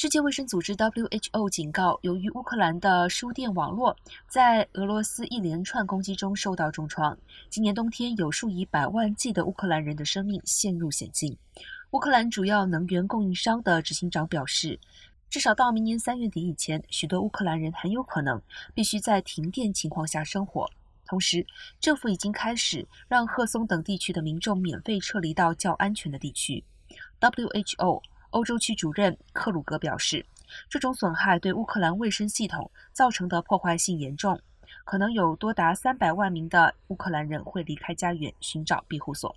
[0.00, 3.94] 世界卫生组织 （WHO） 警告，由于乌克兰的输电网络
[4.26, 7.18] 在俄罗斯一连串攻击中受到重创，
[7.50, 11.36] 今年冬天有数以百万计的乌克兰人的生命陷入险境。
[11.90, 14.80] 乌克兰主要能源供应商的执行长表示，
[15.28, 18.40] 至少到明年三月底以前，许多乌克兰人很有可能
[18.72, 20.66] 必须在停电情况下生活。
[21.04, 21.46] 同时，
[21.78, 26.64] 政府已经开始让赫松等地区的民众免费撤离到较安全的地区。
[27.20, 28.00] WHO。
[28.30, 30.24] 欧洲区主任克鲁格表示，
[30.68, 34.40] 这种损害对乌克兰卫生系统造成的破坏性严重，
[34.84, 39.34] 可能有多达三百万名的乌克兰人会离开家园寻找庇护所。